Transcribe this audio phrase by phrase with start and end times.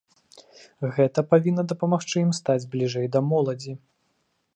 [0.95, 3.75] Гэта павінна дапамагчы ім стаць бліжэй да моладзі.